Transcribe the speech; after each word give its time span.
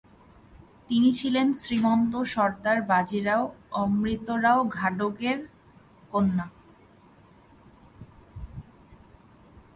তিনি 0.87 1.09
ছিলেন 1.11 1.47
শ্রীমন্ত 1.53 2.13
সর্দার 2.23 2.77
বাজিরাও 2.81 3.43
অমৃতরাও 3.73 4.59
ঘাটগের 4.69 5.39
কন্যা। 6.11 6.45